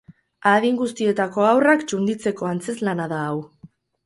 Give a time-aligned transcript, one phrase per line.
[0.51, 3.39] Adin guztietako haurrak txunditzeko antzezlana da hau.